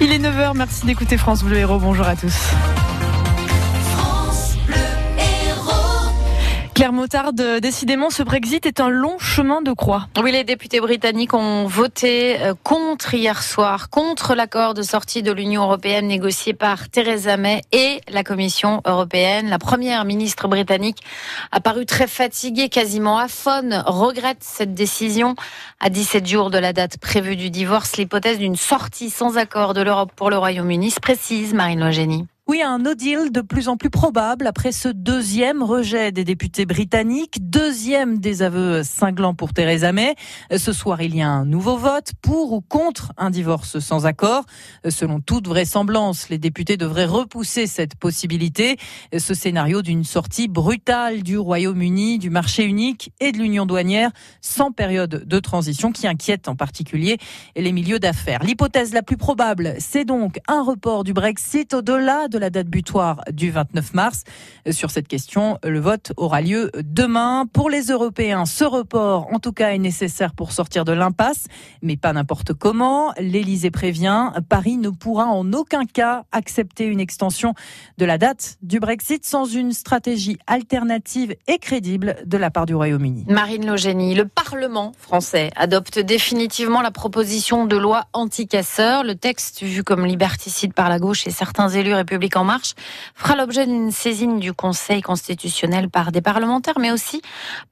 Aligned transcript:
Il 0.00 0.12
est 0.12 0.18
9h, 0.18 0.56
merci 0.56 0.86
d'écouter 0.86 1.16
France 1.16 1.42
Bleu 1.42 1.56
Héros. 1.56 1.78
Bonjour 1.78 2.06
à 2.06 2.16
tous. 2.16 2.34
Claire 6.74 6.92
Motarde, 6.92 7.60
décidément, 7.62 8.10
ce 8.10 8.24
Brexit 8.24 8.66
est 8.66 8.80
un 8.80 8.88
long 8.88 9.16
chemin 9.20 9.62
de 9.62 9.72
croix. 9.72 10.08
Oui, 10.20 10.32
les 10.32 10.42
députés 10.42 10.80
britanniques 10.80 11.32
ont 11.32 11.66
voté 11.66 12.40
euh, 12.40 12.54
contre 12.64 13.14
hier 13.14 13.44
soir, 13.44 13.90
contre 13.90 14.34
l'accord 14.34 14.74
de 14.74 14.82
sortie 14.82 15.22
de 15.22 15.30
l'Union 15.30 15.62
européenne 15.62 16.08
négocié 16.08 16.52
par 16.52 16.88
Theresa 16.88 17.36
May 17.36 17.60
et 17.70 18.00
la 18.08 18.24
Commission 18.24 18.82
européenne. 18.86 19.50
La 19.50 19.60
première 19.60 20.04
ministre 20.04 20.48
britannique 20.48 20.98
a 21.52 21.60
paru 21.60 21.86
très 21.86 22.08
fatiguée, 22.08 22.68
quasiment 22.68 23.18
aphone, 23.18 23.84
regrette 23.86 24.42
cette 24.42 24.74
décision. 24.74 25.36
À 25.78 25.90
17 25.90 26.26
jours 26.26 26.50
de 26.50 26.58
la 26.58 26.72
date 26.72 26.98
prévue 26.98 27.36
du 27.36 27.50
divorce, 27.50 27.96
l'hypothèse 27.98 28.38
d'une 28.38 28.56
sortie 28.56 29.10
sans 29.10 29.38
accord 29.38 29.74
de 29.74 29.80
l'Europe 29.80 30.10
pour 30.16 30.28
le 30.28 30.38
Royaume-Uni 30.38 30.90
se 30.90 30.98
précise, 30.98 31.54
Marine 31.54 31.84
Logénie. 31.84 32.26
Oui, 32.46 32.60
un 32.60 32.78
no 32.78 32.94
deal 32.94 33.32
de 33.32 33.40
plus 33.40 33.68
en 33.68 33.78
plus 33.78 33.88
probable 33.88 34.46
après 34.46 34.70
ce 34.70 34.88
deuxième 34.88 35.62
rejet 35.62 36.12
des 36.12 36.24
députés 36.24 36.66
britanniques, 36.66 37.38
deuxième 37.40 38.18
désaveu 38.18 38.82
cinglant 38.82 39.32
pour 39.32 39.54
Theresa 39.54 39.92
May. 39.92 40.14
Ce 40.54 40.74
soir, 40.74 41.00
il 41.00 41.16
y 41.16 41.22
a 41.22 41.28
un 41.28 41.46
nouveau 41.46 41.78
vote 41.78 42.12
pour 42.20 42.52
ou 42.52 42.60
contre 42.60 43.14
un 43.16 43.30
divorce 43.30 43.78
sans 43.78 44.04
accord. 44.04 44.44
Selon 44.86 45.20
toute 45.20 45.48
vraisemblance, 45.48 46.28
les 46.28 46.36
députés 46.36 46.76
devraient 46.76 47.06
repousser 47.06 47.66
cette 47.66 47.94
possibilité. 47.94 48.76
Ce 49.16 49.32
scénario 49.32 49.80
d'une 49.80 50.04
sortie 50.04 50.46
brutale 50.46 51.22
du 51.22 51.38
Royaume-Uni, 51.38 52.18
du 52.18 52.28
marché 52.28 52.66
unique 52.66 53.10
et 53.20 53.32
de 53.32 53.38
l'union 53.38 53.64
douanière 53.64 54.10
sans 54.42 54.70
période 54.70 55.24
de 55.26 55.38
transition 55.38 55.92
qui 55.92 56.06
inquiète 56.06 56.46
en 56.48 56.56
particulier 56.56 57.16
les 57.56 57.72
milieux 57.72 57.98
d'affaires. 57.98 58.44
L'hypothèse 58.44 58.92
la 58.92 59.02
plus 59.02 59.16
probable, 59.16 59.76
c'est 59.78 60.04
donc 60.04 60.40
un 60.46 60.62
report 60.62 61.04
du 61.04 61.14
Brexit 61.14 61.72
au-delà 61.72 62.28
de 62.34 62.38
la 62.38 62.50
date 62.50 62.66
butoir 62.66 63.20
du 63.32 63.50
29 63.50 63.94
mars. 63.94 64.24
Sur 64.70 64.90
cette 64.90 65.06
question, 65.06 65.58
le 65.62 65.78
vote 65.78 66.12
aura 66.16 66.40
lieu 66.40 66.70
demain. 66.82 67.46
Pour 67.52 67.70
les 67.70 67.84
Européens, 67.84 68.44
ce 68.44 68.64
report, 68.64 69.32
en 69.32 69.38
tout 69.38 69.52
cas, 69.52 69.70
est 69.70 69.78
nécessaire 69.78 70.34
pour 70.34 70.50
sortir 70.50 70.84
de 70.84 70.92
l'impasse, 70.92 71.46
mais 71.80 71.96
pas 71.96 72.12
n'importe 72.12 72.52
comment. 72.52 73.12
L'Élysée 73.18 73.70
prévient, 73.70 74.32
Paris 74.48 74.76
ne 74.78 74.88
pourra 74.88 75.26
en 75.26 75.52
aucun 75.52 75.86
cas 75.86 76.24
accepter 76.32 76.86
une 76.86 76.98
extension 76.98 77.54
de 77.98 78.04
la 78.04 78.18
date 78.18 78.56
du 78.62 78.80
Brexit 78.80 79.24
sans 79.24 79.44
une 79.44 79.72
stratégie 79.72 80.36
alternative 80.48 81.36
et 81.46 81.58
crédible 81.58 82.16
de 82.26 82.36
la 82.36 82.50
part 82.50 82.66
du 82.66 82.74
Royaume-Uni. 82.74 83.26
Marine 83.28 83.66
Logénie, 83.66 84.16
le 84.16 84.26
Parlement 84.26 84.92
français 84.98 85.50
adopte 85.54 86.00
définitivement 86.00 86.82
la 86.82 86.90
proposition 86.90 87.66
de 87.66 87.76
loi 87.76 88.06
anti-casseurs. 88.12 89.04
Le 89.04 89.14
texte, 89.14 89.62
vu 89.62 89.84
comme 89.84 90.04
liberticide 90.04 90.72
par 90.72 90.88
la 90.88 90.98
gauche 90.98 91.28
et 91.28 91.30
certains 91.30 91.68
élus 91.68 91.94
républicains, 91.94 92.23
en 92.36 92.44
Marche 92.44 92.74
fera 93.14 93.36
l'objet 93.36 93.66
d'une 93.66 93.90
saisine 93.90 94.40
du 94.40 94.52
Conseil 94.52 95.02
constitutionnel 95.02 95.88
par 95.88 96.12
des 96.12 96.20
parlementaires, 96.20 96.78
mais 96.78 96.90
aussi 96.90 97.22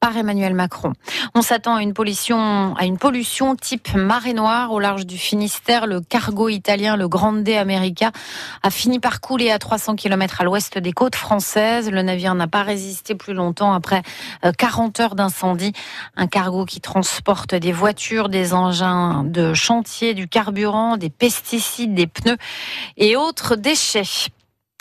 par 0.00 0.16
Emmanuel 0.16 0.54
Macron. 0.54 0.92
On 1.34 1.42
s'attend 1.42 1.76
à 1.76 1.82
une 1.82 1.94
pollution, 1.94 2.74
à 2.76 2.84
une 2.84 2.98
pollution 2.98 3.56
type 3.56 3.94
marée 3.94 4.34
noire 4.34 4.72
au 4.72 4.80
large 4.80 5.06
du 5.06 5.18
Finistère. 5.18 5.86
Le 5.86 6.00
cargo 6.00 6.48
italien, 6.48 6.96
le 6.96 7.08
Grande 7.08 7.48
America, 7.48 8.12
a 8.62 8.70
fini 8.70 8.98
par 8.98 9.20
couler 9.20 9.50
à 9.50 9.58
300 9.58 9.96
km 9.96 10.40
à 10.40 10.44
l'ouest 10.44 10.78
des 10.78 10.92
côtes 10.92 11.16
françaises. 11.16 11.90
Le 11.90 12.02
navire 12.02 12.34
n'a 12.34 12.48
pas 12.48 12.62
résisté 12.62 13.14
plus 13.14 13.34
longtemps 13.34 13.72
après 13.72 14.02
40 14.58 15.00
euh, 15.00 15.02
heures 15.02 15.14
d'incendie. 15.14 15.72
Un 16.16 16.26
cargo 16.26 16.64
qui 16.64 16.80
transporte 16.80 17.54
des 17.54 17.72
voitures, 17.72 18.28
des 18.28 18.52
engins 18.54 19.24
de 19.24 19.54
chantier, 19.54 20.14
du 20.14 20.28
carburant, 20.28 20.96
des 20.96 21.10
pesticides, 21.10 21.94
des 21.94 22.06
pneus 22.06 22.36
et 22.96 23.16
autres 23.16 23.56
déchets. 23.56 24.30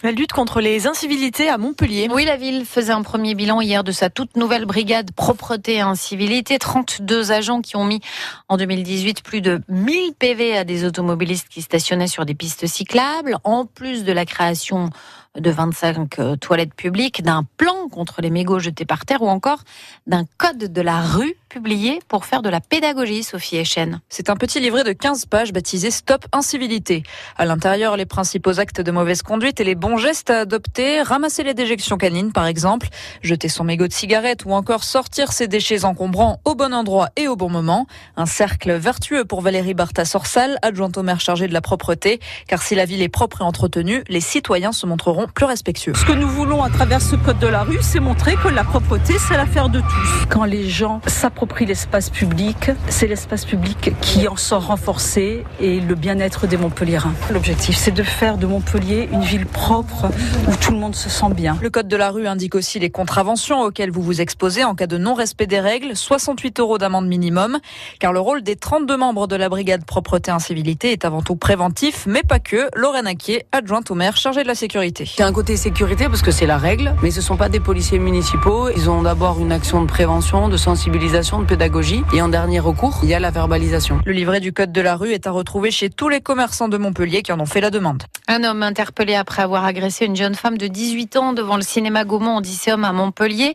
La 0.02 0.11
lutte 0.11 0.31
contre 0.31 0.61
les 0.61 0.88
incivilités 0.88 1.50
à 1.50 1.58
Montpellier. 1.58 2.08
Oui, 2.09 2.23
la 2.23 2.38
ville 2.38 2.64
faisait 2.66 2.94
un 2.94 3.01
premier 3.01 3.35
bilan 3.35 3.59
hier 3.59 3.84
de 3.84 3.91
sa 3.91 4.09
toute 4.09 4.38
nouvelle 4.38 4.63
brigade 4.63 5.12
propreté 5.12 5.75
et 5.75 5.81
incivilité. 5.81 6.57
32 6.57 7.34
agents 7.34 7.59
qui 7.59 7.75
ont 7.75 7.84
mis 7.84 8.00
en 8.47 8.56
2018 8.56 9.22
plus 9.22 9.41
de 9.41 9.62
1000 9.68 10.13
PV 10.13 10.56
à 10.56 10.63
des 10.63 10.85
automobilistes 10.85 11.50
qui 11.50 11.62
stationnaient 11.62 12.07
sur 12.07 12.25
des 12.25 12.34
pistes 12.34 12.66
cyclables, 12.66 13.40
en 13.44 13.66
plus 13.66 14.06
de 14.06 14.13
la 14.13 14.25
création 14.25 14.90
de 15.38 15.51
25 15.51 16.19
euh, 16.19 16.35
toilettes 16.35 16.73
publiques, 16.73 17.22
d'un 17.22 17.44
plan 17.57 17.88
contre 17.90 18.22
les 18.22 18.31
mégots 18.31 18.59
jetés 18.59 18.85
par 18.85 19.06
terre 19.06 19.22
ou 19.22 19.28
encore 19.28 19.59
d'un 20.07 20.25
code 20.38 20.57
de 20.57 20.81
la 20.81 21.01
rue 21.01 21.35
publié 21.50 22.00
pour 22.07 22.25
faire 22.25 22.41
de 22.41 22.50
la 22.50 22.62
pédagogie, 22.62 23.23
Sophie 23.23 23.57
Echen. 23.57 24.01
C'est 24.09 24.29
un 24.29 24.35
petit 24.35 24.59
livret 24.59 24.84
de 24.84 24.91
15 24.91 25.28
pages 25.28 25.53
baptisé 25.53 25.91
Stop 25.91 26.25
Incivilité. 26.31 27.03
À 27.38 27.45
l'intérieur, 27.45 27.95
les 27.95 28.06
principaux 28.07 28.59
actes 28.59 28.81
de 28.81 28.91
mauvaise 28.91 29.22
conduite 29.22 29.59
et 29.59 29.63
les 29.63 29.75
bons 29.75 29.97
gestes 29.97 30.31
à 30.31 30.41
adopter, 30.41 31.01
ramasser 31.01 31.44
les 31.44 31.53
déjections 31.53 31.97
canines 31.97 32.31
par 32.31 32.47
exemple, 32.47 32.88
jeter 33.22 33.50
son 33.50 33.63
mégot 33.63 33.88
de 33.88 33.94
cigarette 33.94 34.46
ou 34.46 34.51
encore 34.51 34.84
sortir 34.84 35.31
ses 35.31 35.47
déchets 35.47 35.85
encombrants 35.85 36.40
au 36.44 36.56
bon 36.56 36.73
endroit 36.73 37.09
et 37.16 37.28
au 37.28 37.35
bon 37.35 37.50
moment. 37.50 37.85
Un 38.16 38.25
cercle 38.25 38.73
vertueux 38.73 39.25
pour 39.25 39.41
Valérie 39.41 39.75
Bartha-Sorsal, 39.75 40.57
adjointe 40.63 40.97
au 40.97 41.03
maire 41.03 41.19
chargée 41.19 41.47
de 41.47 41.53
la 41.53 41.61
propreté, 41.61 42.19
car 42.47 42.61
si 42.61 42.73
la 42.73 42.85
ville 42.85 43.01
est 43.01 43.09
propre 43.09 43.41
et 43.41 43.46
entretenue, 43.46 44.03
les 44.07 44.22
citoyens 44.22 44.72
se 44.72 44.85
montreront 44.85 45.19
plus 45.28 45.46
respectueux. 45.46 45.94
Ce 45.96 46.06
que 46.06 46.13
nous 46.13 46.28
voulons 46.28 46.63
à 46.63 46.69
travers 46.69 47.02
ce 47.02 47.16
code 47.16 47.40
de 47.40 47.47
la 47.47 47.63
rue, 47.63 47.80
c'est 47.81 48.00
montrer 48.00 48.35
que 48.35 48.47
la 48.47 48.63
propreté, 48.63 49.16
c'est 49.18 49.38
l'affaire 49.38 49.69
de 49.69 49.80
tous. 49.80 50.25
Quand 50.30 50.46
les 50.46 50.69
gens 50.69 51.02
s'approprient 51.07 51.66
l'espace 51.66 52.09
public, 52.09 52.72
c'est 52.88 53.07
l'espace 53.07 53.46
public 53.46 53.94
qui 54.02 54.28
en 54.28 54.35
sort 54.35 54.68
renforcé 54.68 55.44
et 55.59 55.79
le 55.79 55.96
bien-être 55.96 56.47
des 56.47 56.58
Montpelliérains. 56.58 57.13
L'objectif, 57.31 57.75
c'est 57.75 57.91
de 57.91 58.03
faire 58.03 58.38
de 58.38 58.46
Montpellier 58.46 59.09
une 59.12 59.22
ville 59.22 59.46
propre 59.46 60.09
où 60.47 60.56
tout 60.56 60.72
le 60.72 60.78
monde 60.78 60.96
se 60.96 61.09
sent 61.09 61.34
bien. 61.34 61.58
Le 61.62 61.69
code 61.69 61.88
de 61.88 61.97
la 61.97 62.12
rue 62.12 62.28
indique 62.28 62.56
aussi 62.56 62.79
les 62.79 62.90
contraventions 62.90 63.62
auxquelles 63.62 63.91
vous 63.91 64.02
vous 64.02 64.22
exposez 64.22 64.63
en 64.63 64.75
cas 64.75 64.88
de 64.88 64.97
non-respect 64.97 65.47
des 65.47 65.59
règles, 65.59 65.96
68 65.96 66.59
euros 66.59 66.78
d'amende 66.78 67.08
minimum, 67.08 67.59
car 68.00 68.13
le 68.13 68.19
rôle 68.19 68.41
des 68.41 68.56
32 68.56 68.97
membres 68.97 69.28
de 69.28 69.35
la 69.35 69.50
brigade 69.50 69.85
propreté 69.85 70.31
incivilité 70.31 70.91
est 70.91 71.06
avant 71.06 71.22
tout 71.22 71.35
préventif, 71.35 72.06
mais 72.08 72.24
pas 72.24 72.40
que. 72.40 72.69
Lorraine 72.75 73.08
Aquier, 73.08 73.46
adjointe 73.52 73.91
au 73.91 73.96
maire 73.96 74.18
chargée 74.18 74.44
de 74.44 74.47
la 74.47 74.56
sécurité. 74.56 75.09
C'est 75.16 75.24
un 75.24 75.34
côté 75.34 75.58
sécurité 75.58 76.06
parce 76.06 76.22
que 76.22 76.31
c'est 76.31 76.46
la 76.46 76.58
règle, 76.58 76.96
mais 77.02 77.12
ce 77.12 77.18
ne 77.18 77.24
sont 77.24 77.36
pas 77.36 77.50
des 77.50 77.59
policiers 77.59 78.00
municipaux. 78.00 78.70
Ils 78.70 78.90
ont 78.90 79.02
d'abord 79.02 79.40
une 79.40 79.52
action 79.52 79.81
de 79.81 79.88
prévention, 79.88 80.47
de 80.47 80.56
sensibilisation, 80.56 81.40
de 81.40 81.46
pédagogie, 81.46 82.03
et 82.14 82.22
en 82.22 82.30
dernier 82.30 82.59
recours, 82.59 83.00
il 83.03 83.09
y 83.09 83.14
a 83.14 83.20
la 83.20 83.30
verbalisation. 83.30 84.00
Le 84.06 84.14
livret 84.14 84.40
du 84.40 84.53
code 84.53 84.72
de 84.72 84.81
la 84.81 84.96
rue 84.96 85.12
est 85.12 85.28
à 85.28 85.31
retrouver 85.31 85.72
chez 85.72 85.90
tous 85.90 86.08
les 86.08 86.22
commerçants 86.22 86.70
de 86.70 86.78
Montpellier 86.78 87.22
qui 87.22 87.31
en 87.34 87.40
ont 87.40 87.46
fait 87.46 87.59
la 87.59 87.70
demande. 87.70 88.03
Un 88.28 88.44
homme 88.44 88.64
interpellé 88.64 89.16
après 89.16 89.42
avoir 89.42 89.66
agressé 89.66 90.06
une 90.06 90.16
jeune 90.16 90.36
femme 90.36 90.58
de 90.58 90.68
18 90.68 91.18
ans 91.18 91.34
devant 91.34 91.58
le 91.58 91.64
cinéma 91.64 92.06
Gaumont 92.06 92.38
Odysseum 92.38 92.86
à 92.86 92.94
Montpellier. 92.94 93.53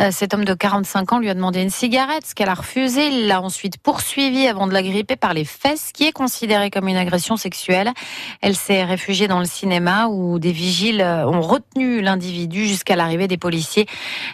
Euh, 0.00 0.10
cet 0.10 0.34
homme 0.34 0.44
de 0.44 0.54
45 0.54 1.12
ans 1.12 1.18
lui 1.18 1.30
a 1.30 1.34
demandé 1.34 1.62
une 1.62 1.70
cigarette, 1.70 2.26
ce 2.26 2.34
qu'elle 2.34 2.48
a 2.48 2.54
refusé. 2.54 3.08
Il 3.08 3.26
l'a 3.28 3.40
ensuite 3.40 3.78
poursuivi 3.78 4.46
avant 4.46 4.66
de 4.66 4.72
la 4.72 4.82
gripper 4.82 5.16
par 5.16 5.34
les 5.34 5.44
fesses, 5.44 5.92
qui 5.92 6.04
est 6.04 6.12
considéré 6.12 6.70
comme 6.70 6.88
une 6.88 6.96
agression 6.96 7.36
sexuelle. 7.36 7.92
Elle 8.40 8.56
s'est 8.56 8.84
réfugiée 8.84 9.28
dans 9.28 9.38
le 9.38 9.44
cinéma 9.44 10.08
où 10.08 10.38
des 10.38 10.52
vigiles 10.52 11.00
euh, 11.00 11.26
ont 11.26 11.42
retenu 11.42 12.00
l'individu 12.00 12.66
jusqu'à 12.66 12.96
l'arrivée 12.96 13.28
des 13.28 13.38
policiers. 13.38 13.86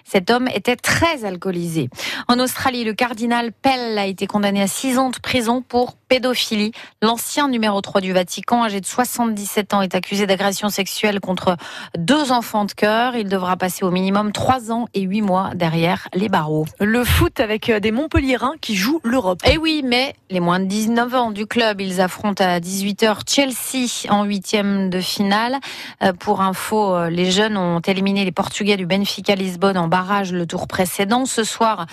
Cet 0.04 0.30
homme 0.30 0.48
était 0.54 0.76
très 0.76 1.24
alcoolisé. 1.24 1.90
En 2.28 2.38
Australie, 2.38 2.84
le 2.84 2.94
cardinal 2.94 3.52
Pell 3.52 3.98
a 3.98 4.06
été 4.06 4.26
condamné 4.26 4.62
à 4.62 4.66
6 4.66 4.98
ans 4.98 5.10
de 5.10 5.18
prison 5.18 5.62
pour 5.62 5.97
pédophilie. 6.08 6.72
L'ancien 7.02 7.48
numéro 7.48 7.80
3 7.80 8.00
du 8.00 8.12
Vatican, 8.12 8.64
âgé 8.64 8.80
de 8.80 8.86
77 8.86 9.74
ans, 9.74 9.82
est 9.82 9.94
accusé 9.94 10.26
d'agression 10.26 10.68
sexuelle 10.68 11.20
contre 11.20 11.56
deux 11.96 12.32
enfants 12.32 12.64
de 12.64 12.72
cœur. 12.72 13.14
Il 13.14 13.28
devra 13.28 13.56
passer 13.56 13.84
au 13.84 13.90
minimum 13.90 14.32
3 14.32 14.72
ans 14.72 14.88
et 14.94 15.02
8 15.02 15.22
mois 15.22 15.50
derrière 15.54 16.08
les 16.14 16.28
barreaux. 16.28 16.66
Le 16.80 17.04
foot 17.04 17.40
avec 17.40 17.68
euh, 17.70 17.80
des 17.80 17.92
Montpelliérains 17.92 18.54
qui 18.60 18.74
jouent 18.74 19.00
l'Europe. 19.04 19.40
Eh 19.44 19.58
oui, 19.58 19.82
mais 19.84 20.14
les 20.30 20.40
moins 20.40 20.60
de 20.60 20.64
19 20.64 21.14
ans 21.14 21.30
du 21.30 21.46
club, 21.46 21.80
ils 21.80 22.00
affrontent 22.00 22.42
à 22.44 22.58
18h 22.58 23.20
Chelsea 23.28 24.10
en 24.10 24.24
huitième 24.24 24.90
de 24.90 25.00
finale. 25.00 25.58
Euh, 26.02 26.12
pour 26.12 26.40
info, 26.40 26.94
euh, 26.94 27.10
les 27.10 27.30
jeunes 27.30 27.56
ont 27.56 27.80
éliminé 27.80 28.24
les 28.24 28.32
Portugais 28.32 28.76
du 28.76 28.86
Benfica 28.86 29.34
Lisbonne 29.34 29.78
en 29.78 29.88
barrage 29.88 30.32
le 30.32 30.46
tour 30.46 30.66
précédent. 30.66 31.26
Ce 31.26 31.44
soir, 31.44 31.86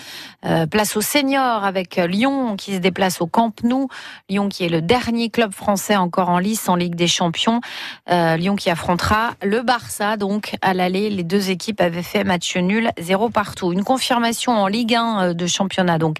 place 0.70 0.96
aux 0.96 1.00
seniors 1.00 1.64
avec 1.64 1.96
Lyon 1.96 2.56
qui 2.56 2.74
se 2.74 2.78
déplace 2.78 3.20
au 3.20 3.26
Camp 3.26 3.52
Nou. 3.62 3.88
Lyon 4.28 4.48
qui 4.48 4.64
est 4.64 4.68
le 4.68 4.82
dernier 4.82 5.30
club 5.30 5.52
français 5.52 5.96
encore 5.96 6.28
en 6.28 6.38
lice 6.38 6.68
en 6.68 6.76
Ligue 6.76 6.94
des 6.94 7.06
Champions. 7.06 7.60
Euh, 8.10 8.36
Lyon 8.36 8.56
qui 8.56 8.70
affrontera 8.70 9.34
le 9.42 9.62
Barça. 9.62 10.16
Donc 10.16 10.56
à 10.62 10.74
l'aller, 10.74 11.10
les 11.10 11.24
deux 11.24 11.50
équipes 11.50 11.80
avaient 11.80 12.02
fait 12.02 12.24
match 12.24 12.56
nul, 12.56 12.90
zéro 12.98 13.28
partout. 13.28 13.72
Une 13.72 13.84
confirmation 13.84 14.52
en 14.52 14.66
Ligue 14.66 14.94
1 14.94 15.20
euh, 15.20 15.34
de 15.34 15.46
championnat 15.46 15.98
donc 15.98 16.16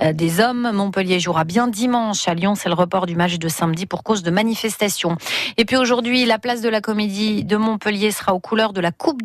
euh, 0.00 0.12
des 0.12 0.40
hommes. 0.40 0.70
Montpellier 0.72 1.20
jouera 1.20 1.44
bien 1.44 1.66
dimanche 1.66 2.28
à 2.28 2.34
Lyon. 2.34 2.54
C'est 2.54 2.68
le 2.68 2.74
report 2.74 3.06
du 3.06 3.16
match 3.16 3.38
de 3.38 3.48
samedi 3.48 3.86
pour 3.86 4.02
cause 4.02 4.22
de 4.22 4.30
manifestation. 4.30 5.16
Et 5.56 5.64
puis 5.64 5.76
aujourd'hui, 5.76 6.24
la 6.24 6.38
place 6.38 6.60
de 6.60 6.68
la 6.68 6.80
Comédie 6.80 7.44
de 7.44 7.56
Montpellier 7.56 8.10
sera 8.12 8.34
aux 8.34 8.40
couleurs 8.40 8.72
de 8.72 8.80
la 8.80 8.92
Coupe 8.92 9.18